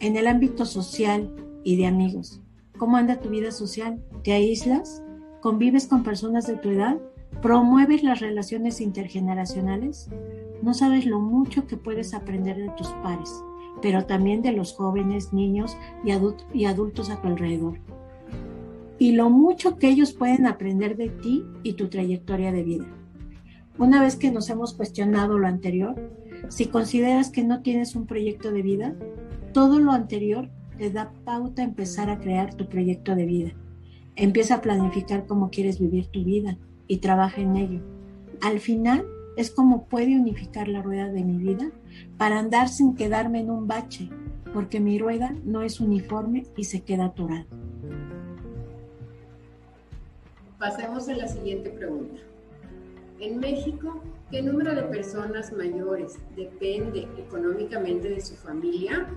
En 0.00 0.16
el 0.16 0.26
ámbito 0.26 0.64
social 0.64 1.32
y 1.62 1.76
de 1.76 1.86
amigos. 1.86 2.40
¿Cómo 2.78 2.96
anda 2.96 3.20
tu 3.20 3.28
vida 3.28 3.52
social? 3.52 4.02
¿Te 4.24 4.32
aíslas? 4.32 5.02
¿Convives 5.44 5.86
con 5.86 6.04
personas 6.04 6.46
de 6.46 6.56
tu 6.56 6.70
edad? 6.70 6.96
¿Promueves 7.42 8.02
las 8.02 8.20
relaciones 8.20 8.80
intergeneracionales? 8.80 10.08
No 10.62 10.72
sabes 10.72 11.04
lo 11.04 11.20
mucho 11.20 11.66
que 11.66 11.76
puedes 11.76 12.14
aprender 12.14 12.56
de 12.56 12.70
tus 12.70 12.88
pares, 13.02 13.30
pero 13.82 14.06
también 14.06 14.40
de 14.40 14.52
los 14.52 14.72
jóvenes, 14.72 15.34
niños 15.34 15.76
y, 16.02 16.12
adultos 16.64 17.10
a 17.10 17.20
tu 17.20 17.28
alrededor. 17.28 17.78
Y 18.98 19.12
lo 19.12 19.28
mucho 19.28 19.76
que 19.76 19.90
ellos 19.90 20.14
pueden 20.14 20.46
aprender 20.46 20.96
de 20.96 21.10
ti 21.10 21.44
y 21.62 21.74
tu 21.74 21.88
trayectoria 21.88 22.50
de 22.50 22.62
vida. 22.62 22.86
Una 23.76 24.00
vez 24.00 24.16
que 24.16 24.32
nos 24.32 24.48
hemos 24.48 24.72
cuestionado 24.72 25.38
lo 25.38 25.46
anterior, 25.46 25.94
si 26.48 26.68
consideras 26.68 27.28
que 27.28 27.44
no 27.44 27.60
tienes 27.60 27.94
un 27.94 28.06
proyecto 28.06 28.50
de 28.50 28.62
vida, 28.62 28.94
todo 29.52 29.78
lo 29.78 29.92
anterior 29.92 30.48
te 30.78 30.88
da 30.88 31.12
pauta 31.26 31.60
a 31.60 31.66
empezar 31.66 32.08
a 32.08 32.18
crear 32.18 32.54
tu 32.54 32.66
proyecto 32.66 33.14
de 33.14 33.26
vida. 33.26 33.52
Empieza 34.16 34.56
a 34.56 34.60
planificar 34.60 35.26
cómo 35.26 35.50
quieres 35.50 35.80
vivir 35.80 36.06
tu 36.06 36.22
vida 36.22 36.56
y 36.86 36.98
trabaja 36.98 37.40
en 37.40 37.56
ello. 37.56 37.80
Al 38.40 38.60
final 38.60 39.04
es 39.36 39.50
como 39.50 39.86
puede 39.86 40.16
unificar 40.16 40.68
la 40.68 40.82
rueda 40.82 41.10
de 41.10 41.24
mi 41.24 41.38
vida 41.38 41.70
para 42.16 42.38
andar 42.38 42.68
sin 42.68 42.94
quedarme 42.94 43.40
en 43.40 43.50
un 43.50 43.66
bache, 43.66 44.10
porque 44.52 44.78
mi 44.78 44.98
rueda 44.98 45.34
no 45.44 45.62
es 45.62 45.80
uniforme 45.80 46.44
y 46.56 46.64
se 46.64 46.82
queda 46.82 47.06
atorada. 47.06 47.46
Pasemos 50.60 51.08
a 51.08 51.14
la 51.14 51.26
siguiente 51.26 51.70
pregunta. 51.70 52.20
En 53.18 53.38
México, 53.38 54.00
¿qué 54.30 54.42
número 54.42 54.74
de 54.74 54.82
personas 54.84 55.52
mayores 55.52 56.18
depende 56.36 57.08
económicamente 57.18 58.08
de 58.08 58.20
su 58.20 58.36
familia? 58.36 59.08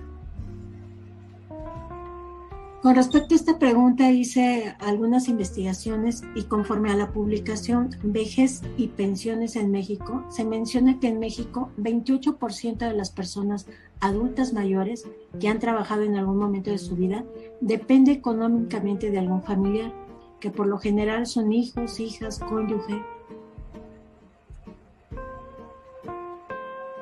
Con 2.82 2.94
respecto 2.94 3.34
a 3.34 3.36
esta 3.36 3.58
pregunta 3.58 4.08
hice 4.12 4.76
algunas 4.78 5.26
investigaciones 5.26 6.22
y 6.36 6.44
conforme 6.44 6.92
a 6.92 6.96
la 6.96 7.10
publicación 7.10 7.90
Vejez 8.04 8.62
y 8.76 8.86
Pensiones 8.86 9.56
en 9.56 9.72
México, 9.72 10.24
se 10.28 10.44
menciona 10.44 11.00
que 11.00 11.08
en 11.08 11.18
México 11.18 11.72
28% 11.78 12.78
de 12.78 12.94
las 12.94 13.10
personas 13.10 13.66
adultas 13.98 14.52
mayores 14.52 15.08
que 15.40 15.48
han 15.48 15.58
trabajado 15.58 16.02
en 16.02 16.14
algún 16.14 16.38
momento 16.38 16.70
de 16.70 16.78
su 16.78 16.94
vida 16.94 17.24
depende 17.60 18.12
económicamente 18.12 19.10
de 19.10 19.18
algún 19.18 19.42
familiar, 19.42 19.92
que 20.38 20.52
por 20.52 20.68
lo 20.68 20.78
general 20.78 21.26
son 21.26 21.52
hijos, 21.52 21.98
hijas, 21.98 22.38
cónyuge. 22.38 23.02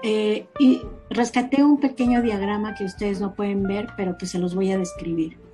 Eh, 0.03 0.47
y 0.59 0.81
rescaté 1.11 1.63
un 1.63 1.81
pequeño 1.81 2.23
diagrama 2.23 2.75
que 2.75 2.85
ustedes 2.85 3.21
no 3.21 3.35
pueden 3.35 3.65
ver, 3.65 3.89
pero 3.95 4.17
que 4.17 4.25
se 4.25 4.39
los 4.39 4.55
voy 4.55 4.73
a 4.73 4.79
describir. 4.79 5.46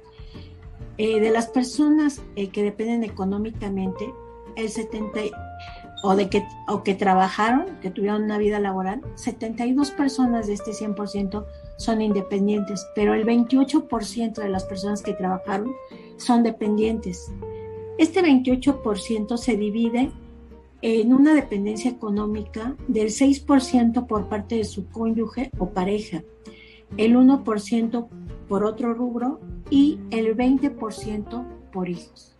Eh, 1.05 1.19
de 1.19 1.33
las 1.33 1.49
personas 1.49 2.23
eh, 2.37 2.51
que 2.51 2.63
dependen 2.63 3.03
económicamente, 3.03 4.15
el 4.55 4.69
70 4.69 5.19
o 6.05 6.15
de 6.15 6.29
que 6.29 6.45
o 6.69 6.85
que 6.85 6.95
trabajaron, 6.95 7.77
que 7.81 7.91
tuvieron 7.91 8.23
una 8.23 8.39
vida 8.39 8.61
laboral, 8.61 9.01
72 9.17 9.91
personas 9.91 10.47
de 10.47 10.53
este 10.53 10.71
100% 10.71 11.45
son 11.77 12.03
independientes, 12.03 12.87
pero 12.95 13.15
el 13.15 13.27
28% 13.27 14.35
de 14.35 14.49
las 14.49 14.63
personas 14.63 15.03
que 15.03 15.13
trabajaron 15.13 15.73
son 16.19 16.45
dependientes. 16.45 17.33
Este 17.99 18.23
28% 18.23 19.37
se 19.39 19.57
divide 19.57 20.13
en 20.83 21.13
una 21.13 21.35
dependencia 21.35 21.91
económica 21.91 22.77
del 22.87 23.09
6% 23.09 24.07
por 24.07 24.29
parte 24.29 24.55
de 24.55 24.65
su 24.65 24.89
cónyuge 24.89 25.51
o 25.59 25.71
pareja, 25.71 26.23
el 26.97 27.17
1% 27.17 28.09
por 28.49 28.65
otro 28.65 28.95
rubro 28.95 29.41
y 29.71 30.01
el 30.11 30.37
20% 30.37 31.45
por 31.73 31.89
hijos. 31.89 32.35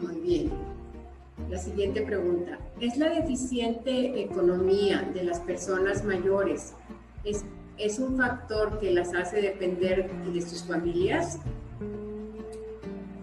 Muy 0.00 0.20
bien. 0.20 0.50
La 1.50 1.58
siguiente 1.58 2.02
pregunta. 2.02 2.58
¿Es 2.80 2.96
la 2.96 3.08
deficiente 3.10 4.20
economía 4.20 5.02
de 5.14 5.24
las 5.24 5.40
personas 5.40 6.04
mayores 6.04 6.74
es, 7.24 7.44
es 7.78 7.98
un 7.98 8.16
factor 8.16 8.78
que 8.78 8.90
las 8.90 9.14
hace 9.14 9.40
depender 9.40 10.10
de 10.32 10.40
sus 10.42 10.64
familias? 10.64 11.38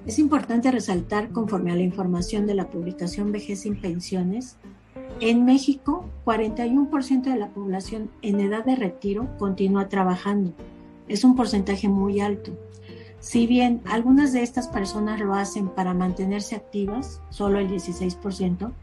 Es 0.06 0.20
importante 0.20 0.70
resaltar, 0.72 1.32
conforme 1.32 1.72
a 1.72 1.76
la 1.76 1.82
información 1.82 2.46
de 2.46 2.56
la 2.56 2.70
publicación 2.70 3.32
Vejez 3.32 3.62
sin 3.62 3.80
Pensiones, 3.80 4.58
en 5.30 5.46
México, 5.46 6.06
41% 6.26 7.24
de 7.24 7.38
la 7.38 7.50
población 7.50 8.10
en 8.22 8.40
edad 8.42 8.66
de 8.66 8.76
retiro 8.76 9.30
continúa 9.38 9.88
trabajando. 9.88 10.54
Es 11.08 11.24
un 11.24 11.36
porcentaje 11.36 11.88
muy 11.88 12.20
alto. 12.20 12.52
Si 13.20 13.48
bien 13.48 13.82
algunas 13.86 14.34
de 14.34 14.44
estas 14.44 14.68
personas 14.68 15.22
lo 15.22 15.34
hacen 15.34 15.70
para 15.70 15.94
mantenerse 15.94 16.56
activas, 16.56 17.22
solo 17.30 17.60
el 17.60 17.70
16%, 17.70 18.74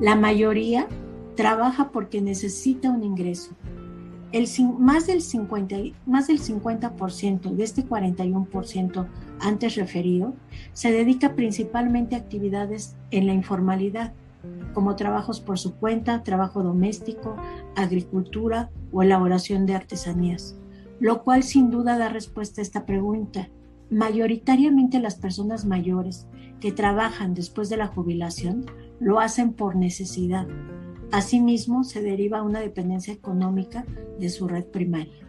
la 0.00 0.16
mayoría 0.16 0.88
trabaja 1.36 1.90
porque 1.90 2.22
necesita 2.22 2.90
un 2.90 3.04
ingreso. 3.04 3.50
El, 4.32 4.48
más, 4.78 5.06
del 5.06 5.20
50, 5.20 5.76
más 6.06 6.26
del 6.26 6.40
50% 6.40 7.50
de 7.50 7.64
este 7.64 7.84
41% 7.84 9.06
antes 9.40 9.74
referido 9.74 10.32
se 10.72 10.90
dedica 10.90 11.34
principalmente 11.34 12.14
a 12.14 12.20
actividades 12.20 12.96
en 13.10 13.26
la 13.26 13.34
informalidad, 13.34 14.14
como 14.74 14.96
trabajos 14.96 15.40
por 15.40 15.58
su 15.58 15.74
cuenta, 15.76 16.22
trabajo 16.22 16.62
doméstico, 16.62 17.36
agricultura 17.76 18.70
o 18.92 19.02
elaboración 19.02 19.66
de 19.66 19.74
artesanías, 19.74 20.56
lo 21.00 21.22
cual 21.22 21.42
sin 21.42 21.70
duda 21.70 21.98
da 21.98 22.08
respuesta 22.08 22.60
a 22.60 22.62
esta 22.62 22.86
pregunta. 22.86 23.48
Mayoritariamente 23.90 25.00
las 25.00 25.16
personas 25.16 25.64
mayores 25.64 26.26
que 26.60 26.72
trabajan 26.72 27.34
después 27.34 27.68
de 27.68 27.76
la 27.76 27.88
jubilación 27.88 28.66
lo 29.00 29.20
hacen 29.20 29.52
por 29.52 29.76
necesidad. 29.76 30.46
Asimismo, 31.10 31.84
se 31.84 32.02
deriva 32.02 32.42
una 32.42 32.60
dependencia 32.60 33.12
económica 33.12 33.84
de 34.18 34.30
su 34.30 34.48
red 34.48 34.64
primaria. 34.64 35.26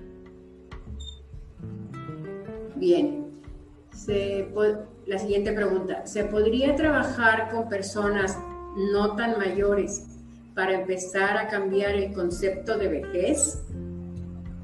Bien, 2.75 3.25
la 5.05 5.19
siguiente 5.19 5.51
pregunta. 5.51 6.05
¿Se 6.05 6.23
podría 6.23 6.75
trabajar 6.75 7.51
con 7.51 7.67
personas 7.67 8.37
no 8.75 9.15
tan 9.15 9.37
mayores 9.37 10.05
para 10.55 10.79
empezar 10.79 11.37
a 11.37 11.47
cambiar 11.47 11.95
el 11.95 12.13
concepto 12.13 12.77
de 12.77 12.87
vejez? 12.87 13.63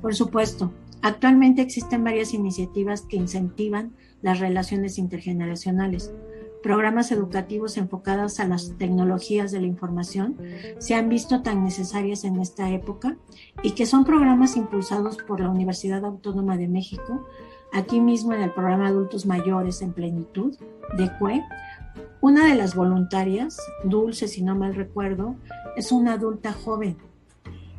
Por 0.02 0.16
supuesto. 0.16 0.72
Actualmente 1.02 1.62
existen 1.62 2.04
varias 2.04 2.34
iniciativas 2.34 3.02
que 3.04 3.16
incentivan 3.16 3.94
las 4.22 4.40
relaciones 4.40 4.98
intergeneracionales. 4.98 6.12
Programas 6.62 7.14
educativos 7.14 7.78
enfocados 7.78 8.42
a 8.42 8.48
las 8.48 8.78
tecnologías 8.78 9.52
de 9.52 9.62
la 9.62 9.68
información 9.68 10.36
se 10.78 10.94
han 10.94 11.08
visto 11.08 11.42
tan 11.42 11.64
necesarias 11.64 12.26
en 12.26 12.38
esta 12.38 12.70
época 12.70 13.16
y 13.64 13.72
que 13.72 13.86
son 13.86 14.04
programas 14.04 14.58
impulsados 14.58 15.18
por 15.18 15.40
la 15.40 15.50
Universidad 15.50 16.04
Autónoma 16.04 16.58
de 16.58 16.68
México, 16.68 17.26
aquí 17.72 18.02
mismo 18.02 18.34
en 18.34 18.42
el 18.42 18.52
programa 18.52 18.88
Adultos 18.88 19.26
Mayores 19.26 19.82
en 19.82 19.94
Plenitud 19.94 20.58
de 20.98 21.10
CUE, 21.18 21.42
una 22.22 22.48
de 22.48 22.56
las 22.56 22.76
voluntarias, 22.76 23.58
Dulce, 23.84 24.28
si 24.28 24.42
no 24.42 24.56
mal 24.56 24.76
recuerdo, 24.76 25.36
es 25.76 25.92
una 25.92 26.14
adulta 26.14 26.54
joven. 26.54 26.98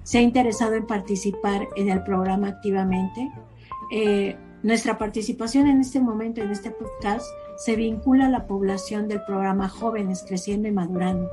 Se 0.02 0.18
ha 0.18 0.22
interesado 0.22 0.74
en 0.74 0.86
participar 0.86 1.68
en 1.76 1.90
el 1.90 2.02
programa 2.02 2.48
activamente. 2.48 3.30
Eh, 3.92 4.36
nuestra 4.62 4.98
participación 4.98 5.66
en 5.66 5.80
este 5.80 6.00
momento, 6.00 6.40
en 6.42 6.50
este 6.50 6.70
podcast, 6.70 7.26
se 7.56 7.76
vincula 7.76 8.26
a 8.26 8.30
la 8.30 8.46
población 8.46 9.08
del 9.08 9.22
programa 9.22 9.68
Jóvenes 9.68 10.24
Creciendo 10.26 10.68
y 10.68 10.72
Madurando. 10.72 11.28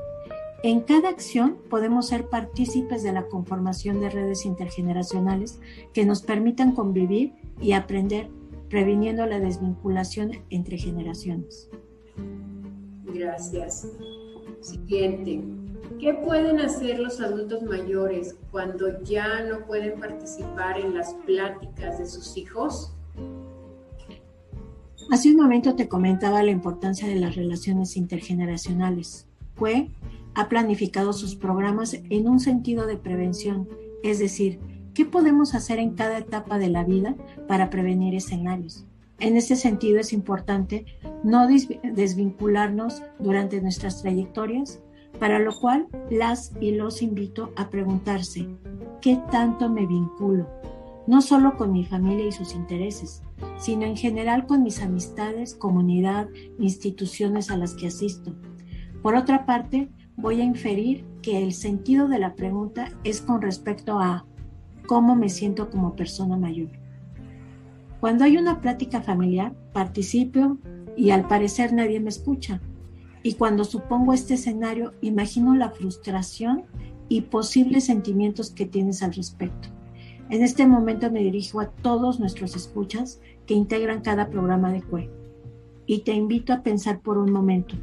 En 0.62 0.80
cada 0.80 1.08
acción 1.08 1.56
podemos 1.70 2.08
ser 2.08 2.28
partícipes 2.28 3.02
de 3.02 3.12
la 3.12 3.26
conformación 3.28 4.00
de 4.00 4.10
redes 4.10 4.44
intergeneracionales 4.44 5.60
que 5.92 6.04
nos 6.04 6.22
permitan 6.22 6.72
convivir 6.72 7.32
y 7.60 7.72
aprender, 7.72 8.28
previniendo 8.68 9.24
la 9.26 9.38
desvinculación 9.38 10.32
entre 10.50 10.76
generaciones. 10.76 11.70
Gracias. 13.12 13.88
Siguiente. 14.60 15.42
¿Qué 15.98 16.14
pueden 16.14 16.60
hacer 16.60 16.98
los 16.98 17.20
adultos 17.20 17.62
mayores 17.62 18.36
cuando 18.50 19.02
ya 19.02 19.42
no 19.44 19.66
pueden 19.66 19.98
participar 19.98 20.78
en 20.78 20.94
las 20.94 21.14
pláticas 21.26 21.98
de 21.98 22.06
sus 22.06 22.36
hijos? 22.36 22.92
Hace 25.10 25.30
un 25.30 25.36
momento 25.36 25.74
te 25.74 25.88
comentaba 25.88 26.42
la 26.42 26.50
importancia 26.50 27.08
de 27.08 27.16
las 27.16 27.34
relaciones 27.34 27.96
intergeneracionales. 27.96 29.26
CUE 29.56 29.90
ha 30.34 30.48
planificado 30.48 31.12
sus 31.12 31.34
programas 31.34 31.94
en 31.94 32.28
un 32.28 32.38
sentido 32.38 32.86
de 32.86 32.96
prevención, 32.96 33.68
es 34.02 34.18
decir, 34.18 34.60
¿qué 34.94 35.04
podemos 35.04 35.54
hacer 35.54 35.78
en 35.78 35.94
cada 35.94 36.18
etapa 36.18 36.58
de 36.58 36.68
la 36.68 36.84
vida 36.84 37.16
para 37.48 37.70
prevenir 37.70 38.14
escenarios? 38.14 38.87
En 39.20 39.36
ese 39.36 39.56
sentido 39.56 40.00
es 40.00 40.12
importante 40.12 40.86
no 41.24 41.46
desvincularnos 41.46 43.02
durante 43.18 43.60
nuestras 43.60 44.02
trayectorias, 44.02 44.80
para 45.18 45.38
lo 45.38 45.52
cual 45.58 45.88
las 46.10 46.52
y 46.60 46.72
los 46.72 47.02
invito 47.02 47.52
a 47.56 47.70
preguntarse, 47.70 48.46
¿qué 49.00 49.20
tanto 49.30 49.68
me 49.68 49.86
vinculo? 49.86 50.46
no 51.08 51.22
solo 51.22 51.56
con 51.56 51.72
mi 51.72 51.86
familia 51.86 52.26
y 52.26 52.32
sus 52.32 52.54
intereses, 52.54 53.22
sino 53.56 53.86
en 53.86 53.96
general 53.96 54.46
con 54.46 54.62
mis 54.62 54.82
amistades, 54.82 55.54
comunidad, 55.54 56.28
instituciones 56.58 57.50
a 57.50 57.56
las 57.56 57.72
que 57.72 57.86
asisto. 57.86 58.34
Por 59.00 59.16
otra 59.16 59.46
parte, 59.46 59.90
voy 60.16 60.42
a 60.42 60.44
inferir 60.44 61.06
que 61.22 61.42
el 61.42 61.54
sentido 61.54 62.08
de 62.08 62.18
la 62.18 62.34
pregunta 62.34 62.92
es 63.04 63.22
con 63.22 63.40
respecto 63.40 63.98
a 63.98 64.26
cómo 64.86 65.16
me 65.16 65.30
siento 65.30 65.70
como 65.70 65.96
persona 65.96 66.36
mayor. 66.36 66.68
Cuando 68.00 68.24
hay 68.24 68.36
una 68.36 68.60
plática 68.60 69.02
familiar, 69.02 69.54
participo 69.72 70.58
y 70.96 71.10
al 71.10 71.26
parecer 71.26 71.72
nadie 71.72 71.98
me 71.98 72.10
escucha. 72.10 72.60
Y 73.24 73.34
cuando 73.34 73.64
supongo 73.64 74.12
este 74.12 74.34
escenario, 74.34 74.92
imagino 75.00 75.56
la 75.56 75.70
frustración 75.70 76.64
y 77.08 77.22
posibles 77.22 77.86
sentimientos 77.86 78.50
que 78.50 78.66
tienes 78.66 79.02
al 79.02 79.14
respecto. 79.14 79.68
En 80.30 80.42
este 80.42 80.66
momento 80.66 81.10
me 81.10 81.24
dirijo 81.24 81.60
a 81.60 81.70
todos 81.70 82.20
nuestros 82.20 82.54
escuchas 82.54 83.20
que 83.46 83.54
integran 83.54 84.02
cada 84.02 84.28
programa 84.28 84.70
de 84.70 84.82
CUE 84.82 85.10
y 85.86 86.00
te 86.00 86.12
invito 86.12 86.52
a 86.52 86.62
pensar 86.62 87.00
por 87.00 87.18
un 87.18 87.32
momento, 87.32 87.74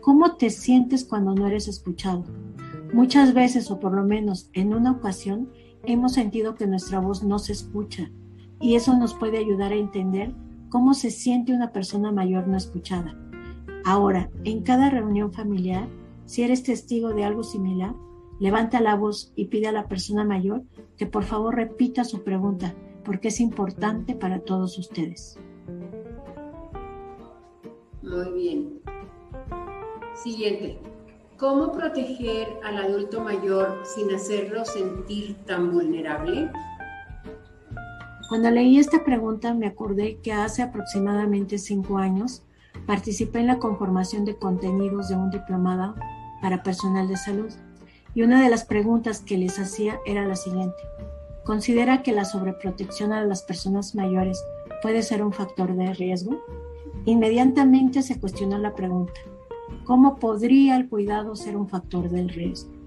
¿cómo 0.00 0.36
te 0.36 0.50
sientes 0.50 1.04
cuando 1.04 1.34
no 1.34 1.46
eres 1.46 1.68
escuchado? 1.68 2.24
Muchas 2.92 3.32
veces, 3.32 3.70
o 3.70 3.78
por 3.78 3.94
lo 3.94 4.02
menos 4.02 4.50
en 4.52 4.74
una 4.74 4.90
ocasión, 4.90 5.48
hemos 5.84 6.14
sentido 6.14 6.56
que 6.56 6.66
nuestra 6.66 6.98
voz 6.98 7.22
no 7.22 7.38
se 7.38 7.52
escucha 7.52 8.10
y 8.60 8.74
eso 8.74 8.96
nos 8.96 9.14
puede 9.14 9.38
ayudar 9.38 9.72
a 9.72 9.76
entender 9.76 10.34
cómo 10.68 10.94
se 10.94 11.10
siente 11.10 11.52
una 11.52 11.72
persona 11.72 12.12
mayor 12.12 12.46
no 12.46 12.56
escuchada. 12.56 13.16
Ahora, 13.84 14.30
en 14.44 14.62
cada 14.62 14.90
reunión 14.90 15.32
familiar, 15.32 15.88
si 16.24 16.42
eres 16.42 16.62
testigo 16.62 17.14
de 17.14 17.24
algo 17.24 17.42
similar, 17.42 17.94
levanta 18.38 18.80
la 18.80 18.94
voz 18.94 19.32
y 19.34 19.46
pide 19.46 19.68
a 19.68 19.72
la 19.72 19.88
persona 19.88 20.24
mayor 20.24 20.62
que 20.96 21.06
por 21.06 21.24
favor 21.24 21.54
repita 21.54 22.04
su 22.04 22.22
pregunta, 22.22 22.74
porque 23.04 23.28
es 23.28 23.40
importante 23.40 24.14
para 24.14 24.40
todos 24.40 24.78
ustedes. 24.78 25.38
Muy 28.02 28.32
bien. 28.32 28.80
Siguiente. 30.14 30.78
¿Cómo 31.38 31.70
proteger 31.70 32.48
al 32.64 32.78
adulto 32.78 33.20
mayor 33.20 33.80
sin 33.84 34.12
hacerlo 34.12 34.64
sentir 34.64 35.36
tan 35.46 35.72
vulnerable? 35.72 36.50
Cuando 38.28 38.50
leí 38.50 38.78
esta 38.78 39.04
pregunta 39.04 39.54
me 39.54 39.66
acordé 39.66 40.18
que 40.18 40.32
hace 40.34 40.60
aproximadamente 40.60 41.56
cinco 41.56 41.96
años 41.96 42.42
participé 42.86 43.40
en 43.40 43.46
la 43.46 43.58
conformación 43.58 44.26
de 44.26 44.36
contenidos 44.36 45.08
de 45.08 45.16
un 45.16 45.30
diplomado 45.30 45.94
para 46.42 46.62
personal 46.62 47.08
de 47.08 47.16
salud 47.16 47.50
y 48.14 48.22
una 48.22 48.42
de 48.42 48.50
las 48.50 48.66
preguntas 48.66 49.20
que 49.20 49.38
les 49.38 49.58
hacía 49.58 49.98
era 50.04 50.26
la 50.26 50.36
siguiente. 50.36 50.76
¿Considera 51.44 52.02
que 52.02 52.12
la 52.12 52.26
sobreprotección 52.26 53.14
a 53.14 53.24
las 53.24 53.42
personas 53.44 53.94
mayores 53.94 54.38
puede 54.82 55.02
ser 55.02 55.22
un 55.22 55.32
factor 55.32 55.74
de 55.74 55.94
riesgo? 55.94 56.38
Inmediatamente 57.06 58.02
se 58.02 58.20
cuestionó 58.20 58.58
la 58.58 58.74
pregunta. 58.74 59.14
¿Cómo 59.84 60.16
podría 60.16 60.76
el 60.76 60.90
cuidado 60.90 61.34
ser 61.34 61.56
un 61.56 61.66
factor 61.66 62.10
del 62.10 62.28
riesgo? 62.28 62.77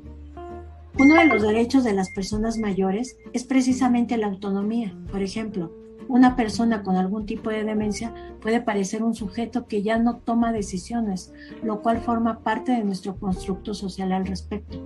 Uno 1.00 1.16
de 1.16 1.26
los 1.26 1.42
derechos 1.42 1.84
de 1.84 1.94
las 1.94 2.10
personas 2.12 2.58
mayores 2.58 3.18
es 3.34 3.44
precisamente 3.46 4.18
la 4.18 4.28
autonomía. 4.28 4.94
Por 5.12 5.24
ejemplo, 5.24 5.72
una 6.08 6.36
persona 6.36 6.84
con 6.84 6.98
algún 6.98 7.26
tipo 7.26 7.50
de 7.50 7.64
demencia 7.64 8.14
puede 8.42 8.60
parecer 8.60 9.02
un 9.02 9.16
sujeto 9.16 9.68
que 9.68 9.82
ya 9.82 9.98
no 9.98 10.18
toma 10.18 10.52
decisiones, 10.52 11.34
lo 11.64 11.82
cual 11.82 12.00
forma 12.00 12.40
parte 12.40 12.74
de 12.74 12.84
nuestro 12.84 13.16
constructo 13.16 13.74
social 13.74 14.12
al 14.12 14.26
respecto. 14.26 14.80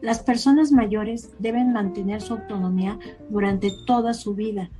Las 0.00 0.20
personas 0.20 0.72
mayores 0.72 1.30
deben 1.38 1.74
mantener 1.74 2.22
su 2.22 2.32
autonomía 2.32 2.98
durante 3.28 3.70
toda 3.86 4.14
su 4.14 4.34
vida. 4.34 4.70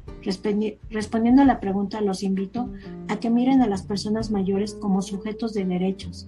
Respondiendo 0.91 1.43
a 1.43 1.45
la 1.45 1.61
pregunta, 1.61 2.01
los 2.01 2.23
invito 2.23 2.71
a 3.09 3.17
que 3.17 3.29
miren 3.29 3.61
a 3.61 3.67
las 3.67 3.83
personas 3.83 4.31
mayores 4.31 4.75
como 4.75 5.03
sujetos 5.03 5.53
de 5.53 5.67
derechos, 5.67 6.27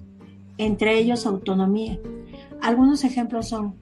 entre 0.58 0.98
ellos 0.98 1.24
autonomía. 1.24 1.98
Algunos 2.60 3.04
ejemplos 3.04 3.48
son, 3.48 3.74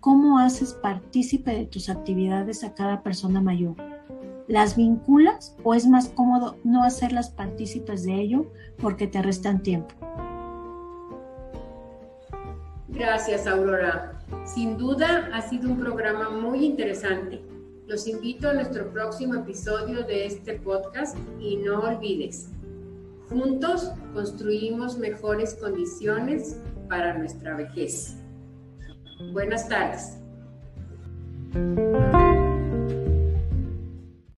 ¿cómo 0.00 0.38
haces 0.38 0.74
partícipe 0.74 1.50
de 1.52 1.66
tus 1.66 1.88
actividades 1.88 2.64
a 2.64 2.74
cada 2.74 3.02
persona 3.02 3.40
mayor? 3.40 3.74
¿Las 4.46 4.76
vinculas 4.76 5.56
o 5.62 5.74
es 5.74 5.86
más 5.86 6.08
cómodo 6.08 6.56
no 6.64 6.82
hacerlas 6.82 7.30
partícipes 7.30 8.04
de 8.04 8.14
ello 8.14 8.46
porque 8.80 9.06
te 9.06 9.20
restan 9.22 9.62
tiempo? 9.62 9.94
Gracias, 12.88 13.46
Aurora. 13.46 14.18
Sin 14.44 14.76
duda 14.78 15.30
ha 15.34 15.42
sido 15.42 15.70
un 15.70 15.78
programa 15.78 16.30
muy 16.30 16.64
interesante. 16.64 17.42
Los 17.86 18.06
invito 18.06 18.50
a 18.50 18.54
nuestro 18.54 18.90
próximo 18.92 19.34
episodio 19.34 20.02
de 20.02 20.26
este 20.26 20.54
podcast 20.54 21.16
y 21.40 21.56
no 21.56 21.80
olvides, 21.80 22.50
juntos 23.30 23.92
construimos 24.12 24.98
mejores 24.98 25.54
condiciones 25.54 26.60
para 26.88 27.16
nuestra 27.16 27.56
vejez. 27.56 28.17
Buenas 29.20 29.68
tardes. 29.68 30.18